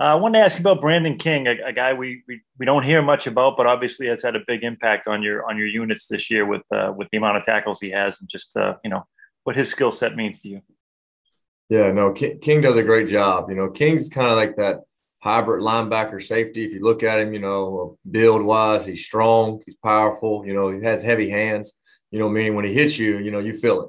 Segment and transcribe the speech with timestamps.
[0.00, 2.64] Uh, I wanted to ask you about Brandon King, a, a guy we, we, we
[2.64, 5.66] don't hear much about, but obviously has had a big impact on your on your
[5.66, 8.74] units this year with uh, with the amount of tackles he has and just uh,
[8.84, 9.04] you know
[9.42, 10.60] what his skill set means to you.
[11.68, 13.50] Yeah, no, King does a great job.
[13.50, 14.80] You know, King's kind of like that
[15.20, 16.64] hybrid linebacker safety.
[16.64, 20.46] If you look at him, you know, build wise, he's strong, he's powerful.
[20.46, 21.74] You know, he has heavy hands.
[22.10, 23.88] You know, meaning when he hits you, you know, you feel it.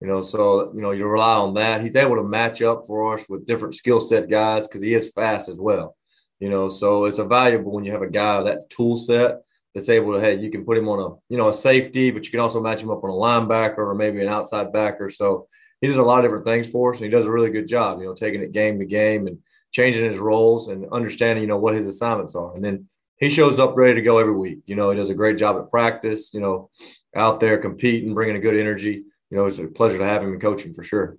[0.00, 1.82] You know, so you know you rely on that.
[1.82, 5.10] He's able to match up for us with different skill set guys because he is
[5.10, 5.96] fast as well.
[6.38, 9.38] You know, so it's a valuable when you have a guy that tool set
[9.74, 12.24] that's able to hey, you can put him on a you know a safety, but
[12.24, 15.10] you can also match him up on a linebacker or maybe an outside backer.
[15.10, 15.48] So
[15.80, 17.66] he does a lot of different things for us, and he does a really good
[17.66, 17.98] job.
[17.98, 19.38] You know, taking it game to game and
[19.72, 23.58] changing his roles and understanding you know what his assignments are, and then he shows
[23.58, 24.60] up ready to go every week.
[24.66, 26.32] You know, he does a great job at practice.
[26.32, 26.70] You know,
[27.16, 30.34] out there competing, bringing a good energy you know, it's a pleasure to have him
[30.34, 31.18] in coaching for sure.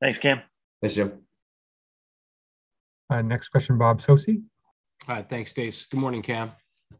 [0.00, 0.42] Thanks, Cam.
[0.80, 1.12] Thanks, Jim.
[3.10, 4.42] Uh, next question, Bob Socci.
[5.08, 5.86] All right, thanks, Stace.
[5.86, 6.50] Good morning, Cam.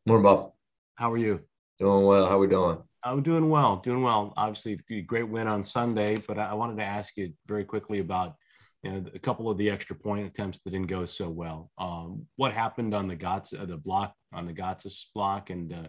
[0.06, 0.52] Morning, Bob.
[0.94, 1.40] How are you?
[1.78, 2.26] Doing well.
[2.26, 2.78] How are we doing?
[3.04, 4.32] I'm doing well, doing well.
[4.36, 8.34] Obviously, great win on Sunday, but I wanted to ask you very quickly about
[8.82, 11.70] you know, a couple of the extra point attempts that didn't go so well.
[11.78, 15.88] Um, what happened on the Gotts, uh, the block on the Gotsis block, and uh,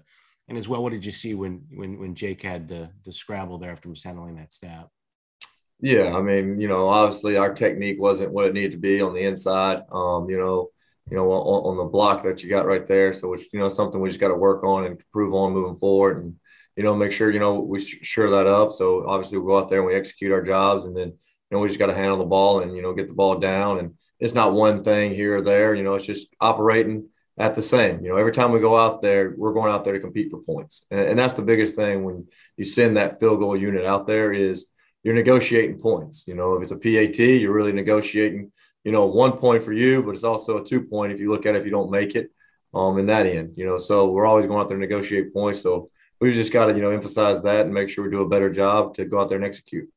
[0.50, 3.58] and as well, what did you see when when when Jake had the the scramble
[3.58, 4.90] there after mishandling that snap?
[5.80, 9.14] Yeah, I mean, you know, obviously our technique wasn't what it needed to be on
[9.14, 9.84] the inside.
[9.92, 10.72] Um, you know,
[11.10, 13.14] you know, on, on the block that you got right there.
[13.14, 15.78] So it's you know something we just got to work on and improve on moving
[15.78, 16.36] forward, and
[16.76, 18.74] you know, make sure you know we sure that up.
[18.74, 21.18] So obviously we go out there and we execute our jobs, and then you
[21.52, 23.80] know we just got to handle the ball and you know get the ball down.
[23.80, 25.76] And it's not one thing here or there.
[25.76, 27.08] You know, it's just operating
[27.40, 28.04] at the same.
[28.04, 30.42] You know, every time we go out there, we're going out there to compete for
[30.42, 34.06] points, and, and, that's the biggest thing when you send that field goal unit out
[34.06, 34.68] there is
[35.04, 36.26] you're negotiating points.
[36.28, 38.52] You know, if it's a PAT, you're really negotiating.
[38.84, 41.46] You know, one point for you, but it's also a two point if you look
[41.46, 42.32] at it if you don't make it.
[42.72, 45.64] Um, in that end, you know, so we're always going out there to negotiate points.
[45.64, 45.90] So
[46.22, 48.52] we've just got to you know emphasize that and make sure we do a better
[48.52, 49.90] job to go out there and execute.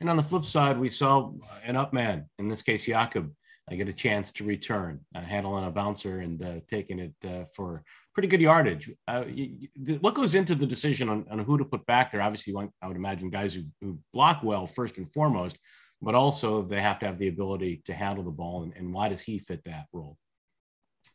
[0.00, 1.32] And on the flip side, we saw
[1.64, 3.32] an up man, in this case, Jakob,
[3.72, 7.44] I get a chance to return, uh, handling a bouncer and uh, taking it uh,
[7.54, 8.90] for pretty good yardage.
[9.08, 12.22] Uh, you, the, what goes into the decision on, on, who to put back there?
[12.22, 15.58] Obviously, want, I would imagine guys who, who, block well first and foremost,
[16.02, 18.64] but also they have to have the ability to handle the ball.
[18.64, 20.18] And, and why does he fit that role?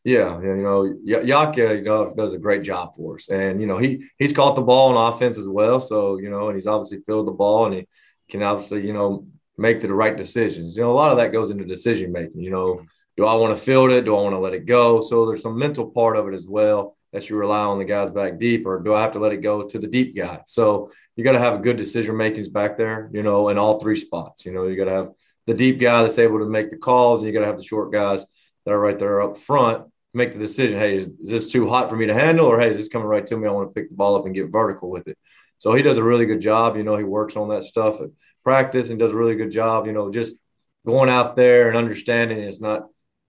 [0.04, 3.78] Yeah, you know, Yaka, you know, does a great job for us, and you know,
[3.78, 5.80] he he's caught the ball on offense as well.
[5.80, 7.88] So you know, and he's obviously filled the ball, and he
[8.30, 10.76] can obviously you know make the right decisions.
[10.76, 12.42] You know, a lot of that goes into decision making.
[12.42, 12.86] You know,
[13.16, 14.06] do I want to field it?
[14.06, 15.02] Do I want to let it go?
[15.02, 18.12] So there's some mental part of it as well that you rely on the guys
[18.12, 20.42] back deep, or do I have to let it go to the deep guy?
[20.46, 23.10] So you got to have good decision makings back there.
[23.14, 24.46] You know, in all three spots.
[24.46, 25.10] You know, you got to have
[25.48, 27.64] the deep guy that's able to make the calls, and you got to have the
[27.64, 28.26] short guys
[28.66, 30.78] that are right there up front make the decision.
[30.78, 33.08] Hey, is, is this too hot for me to handle, or hey, is this coming
[33.08, 33.48] right to me?
[33.48, 35.18] I want to pick the ball up and get vertical with it.
[35.60, 36.76] So he does a really good job.
[36.76, 38.00] You know, he works on that stuff
[38.48, 39.88] practice and does a really good job.
[39.88, 40.38] You know, just
[40.86, 42.84] going out there and understanding it's not,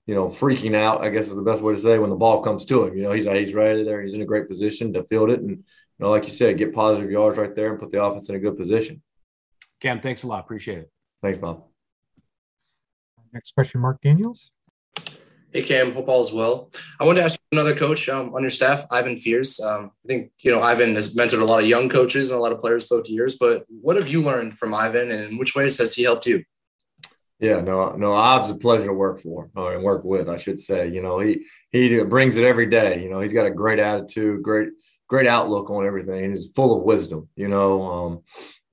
[0.06, 1.02] you know, freaking out.
[1.02, 2.96] I guess is the best way to say when the ball comes to him.
[2.96, 4.00] You know, he's he's right there.
[4.00, 5.64] He's in a great position to field it, and you
[5.98, 8.38] know, like you said, get positive yards right there and put the offense in a
[8.38, 9.02] good position.
[9.80, 10.44] Cam, thanks a lot.
[10.44, 10.90] Appreciate it.
[11.20, 11.64] Thanks, Bob.
[13.32, 14.52] Next question, Mark Daniels.
[15.50, 16.68] Hey Cam, hope all is well.
[17.00, 19.58] I wanted to ask another coach um, on your staff, Ivan Fears.
[19.58, 22.42] Um, I think you know Ivan has mentored a lot of young coaches and a
[22.42, 23.38] lot of players throughout the years.
[23.38, 26.44] But what have you learned from Ivan, and in which ways has he helped you?
[27.40, 30.60] Yeah, no, no, Ivan's a pleasure to work for or and work with, I should
[30.60, 30.88] say.
[30.88, 33.02] You know, he he brings it every day.
[33.02, 34.68] You know, he's got a great attitude, great
[35.08, 37.26] great outlook on everything, and he's full of wisdom.
[37.36, 38.20] You know, um,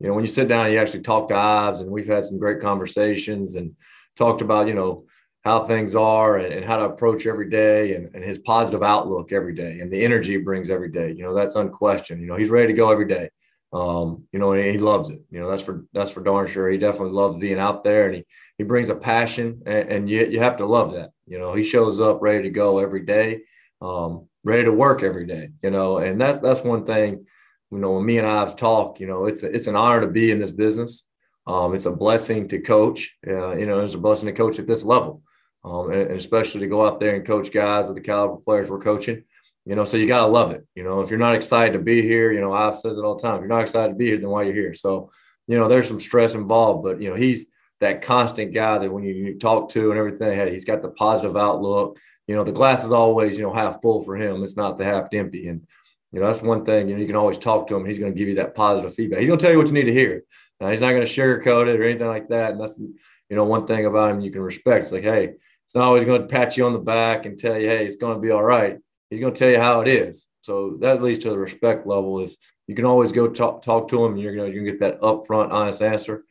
[0.02, 2.26] you know when you sit down, and you actually talk to Ives, and we've had
[2.26, 3.78] some great conversations and
[4.18, 5.06] talked about you know
[5.46, 9.32] how things are and, and how to approach every day and, and, his positive outlook
[9.32, 11.14] every day and the energy he brings every day.
[11.16, 12.20] You know, that's unquestioned.
[12.20, 13.30] You know, he's ready to go every day.
[13.72, 15.22] Um, you know, and he loves it.
[15.30, 16.70] You know, that's for that's for darn sure.
[16.70, 18.26] He definitely loves being out there and he
[18.58, 21.12] he brings a passion and, and you you have to love that.
[21.28, 23.42] You know, he shows up ready to go every day,
[23.82, 27.26] um, ready to work every day, you know, and that's that's one thing,
[27.70, 30.08] you know, when me and Ives talk, you know, it's a, it's an honor to
[30.08, 31.06] be in this business.
[31.46, 33.14] Um, it's a blessing to coach.
[33.28, 35.22] Uh, you know, it's a blessing to coach at this level
[35.66, 38.70] um, and, and, especially to go out there and coach guys of the caliber players
[38.70, 39.24] we're coaching.
[39.66, 40.66] You know, so you gotta love it.
[40.76, 43.16] You know, if you're not excited to be here, you know, Ives says it all
[43.16, 43.36] the time.
[43.36, 44.76] If you're not excited to be here, then why you're here?
[44.76, 45.10] So,
[45.48, 47.48] you know, there's some stress involved, but you know, he's
[47.82, 50.90] that constant guy that when you, you talk to and everything, hey, he's got the
[50.90, 51.98] positive outlook.
[52.28, 54.44] You know, the glass is always, you know, half full for him.
[54.44, 55.48] It's not the half empty.
[55.48, 55.66] And,
[56.12, 57.86] you know, that's one thing, you know, you can always talk to him.
[57.86, 59.20] He's going to give you that positive feedback.
[59.20, 60.24] He's going to tell you what you need to hear.
[60.62, 62.52] Now, he's not going to sugarcoat it or anything like that.
[62.52, 64.84] And that's, you know, one thing about him you can respect.
[64.84, 65.34] It's like, hey,
[65.66, 67.96] it's not always going to pat you on the back and tell you, hey, it's
[67.96, 68.78] going to be all right.
[69.10, 70.28] He's going to tell you how it is.
[70.42, 74.06] So that leads to the respect level is you can always go talk, talk to
[74.06, 76.24] him and you're going to get that upfront, honest answer.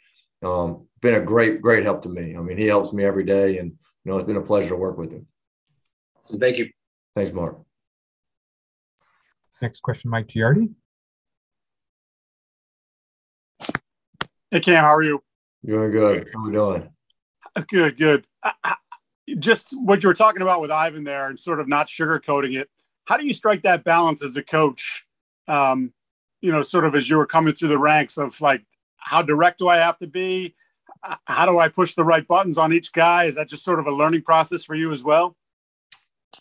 [0.43, 2.37] Um, been a great, great help to me.
[2.37, 3.71] I mean, he helps me every day and,
[4.05, 5.27] you know, it's been a pleasure to work with him.
[6.25, 6.71] Thank you.
[7.15, 7.59] Thanks, Mark.
[9.61, 10.71] Next question, Mike Giardi.
[14.51, 15.23] Hey Cam, how are you?
[15.65, 16.29] Doing good.
[16.33, 16.89] How we doing?
[17.69, 18.27] Good, good.
[19.38, 22.69] Just what you were talking about with Ivan there, and sort of not sugarcoating it.
[23.06, 25.06] How do you strike that balance as a coach?
[25.49, 25.93] Um,
[26.41, 28.62] you know, sort of as you were coming through the ranks of like,
[28.97, 30.55] how direct do I have to be?
[31.26, 33.25] How do I push the right buttons on each guy?
[33.25, 35.37] Is that just sort of a learning process for you as well?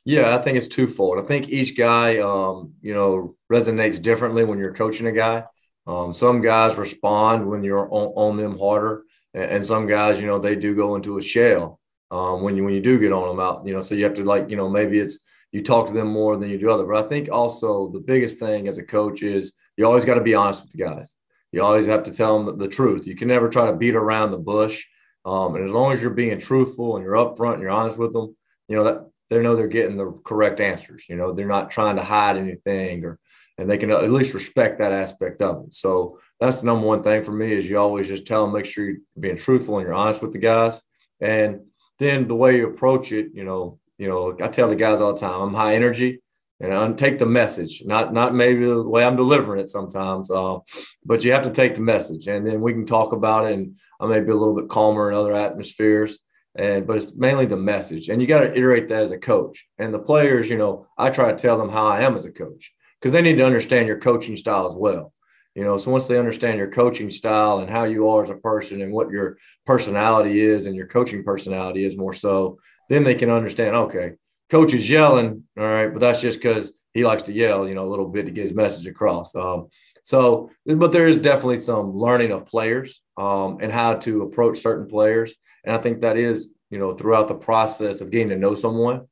[0.05, 1.19] Yeah, I think it's twofold.
[1.19, 5.43] I think each guy, um, you know, resonates differently when you're coaching a guy.
[5.85, 9.03] Um, some guys respond when you're on, on them harder,
[9.33, 11.81] and, and, some guys, you know, they do go into a shell
[12.13, 13.65] um, when you when you do get on them out.
[13.65, 15.19] You know, so you have to like, you know, maybe it's
[15.51, 16.85] you talk to them more than you do other.
[16.85, 20.21] But I think also the biggest thing as a coach is you always got to
[20.21, 21.15] be honest with the guys.
[21.51, 23.05] You always have to tell them the, truth.
[23.05, 24.83] You can never try to beat around the bush.
[25.23, 28.13] Um, and as long as you're being truthful and you're upfront and you're honest with
[28.13, 28.35] them,
[28.67, 31.05] you know that they know they're getting the correct answers.
[31.09, 33.19] You know, they're not trying to hide anything or
[33.57, 35.75] and they can at least respect that aspect of it.
[35.75, 38.65] So that's the number one thing for me is you always just tell them, make
[38.65, 40.81] sure you're being truthful and you're honest with the guys.
[41.21, 41.61] And
[42.03, 45.13] then the way you approach it, you know, you know, I tell the guys all
[45.13, 46.21] the time, I'm high energy
[46.59, 50.59] and I take the message, not not maybe the way I'm delivering it sometimes, uh,
[51.05, 53.53] but you have to take the message, and then we can talk about it.
[53.53, 56.19] And I may be a little bit calmer in other atmospheres,
[56.55, 59.65] and but it's mainly the message, and you got to iterate that as a coach.
[59.77, 62.31] And the players, you know, I try to tell them how I am as a
[62.31, 65.13] coach because they need to understand your coaching style as well.
[65.55, 68.35] You know, so once they understand your coaching style and how you are as a
[68.35, 72.57] person and what your personality is and your coaching personality is more so,
[72.89, 74.13] then they can understand, okay,
[74.49, 77.87] coach is yelling, all right, but that's just because he likes to yell, you know,
[77.87, 79.35] a little bit to get his message across.
[79.35, 79.67] Um,
[80.03, 84.87] so, but there is definitely some learning of players um, and how to approach certain
[84.87, 85.35] players.
[85.63, 89.07] And I think that is, you know, throughout the process of getting to know someone.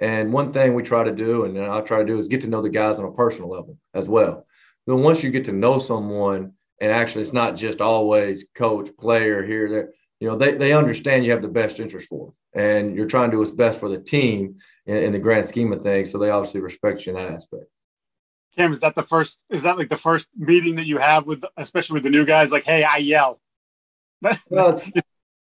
[0.00, 2.48] And one thing we try to do, and I try to do, is get to
[2.48, 4.46] know the guys on a personal level as well.
[4.86, 9.44] Then once you get to know someone, and actually it's not just always coach, player
[9.44, 9.90] here, there,
[10.20, 13.30] you know, they, they understand you have the best interest for them, and you're trying
[13.30, 14.56] to do what's best for the team
[14.86, 16.10] in, in the grand scheme of things.
[16.10, 17.64] So they obviously respect you in that aspect.
[18.56, 19.40] Kim, is that the first?
[19.50, 22.52] Is that like the first meeting that you have with, especially with the new guys?
[22.52, 23.40] Like, hey, I yell.
[24.50, 24.80] Well,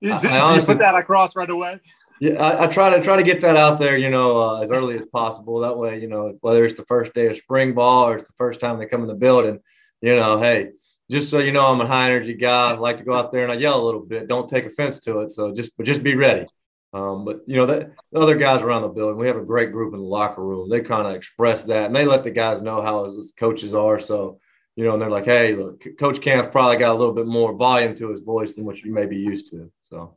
[0.01, 1.79] is, I honestly, do you put that across right away?
[2.23, 4.69] Yeah, I, I, try to try to get that out there, you know, uh, as
[4.69, 5.59] early as possible.
[5.59, 8.37] That way, you know, whether it's the first day of spring ball or it's the
[8.37, 9.59] first time they come in the building,
[9.99, 10.69] you know, hey,
[11.11, 12.69] just so you know, I'm a high energy guy.
[12.69, 14.29] I like to go out there and I yell a little bit.
[14.29, 15.31] Don't take offense to it.
[15.31, 16.45] So just, but just be ready.
[16.93, 19.73] Um, but you know, that, the other guys around the building, we have a great
[19.73, 20.69] group in the locker room.
[20.69, 23.99] They kind of express that and they let the guys know how his coaches are.
[23.99, 24.39] So,
[24.77, 27.53] you know, and they're like, hey, look, Coach Camp's probably got a little bit more
[27.53, 29.69] volume to his voice than what you may be used to.
[29.89, 30.15] So.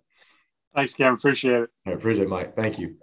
[0.77, 1.15] Thanks, Cam.
[1.15, 1.71] Appreciate it.
[1.87, 2.55] I appreciate it, Mike.
[2.55, 2.97] Thank you.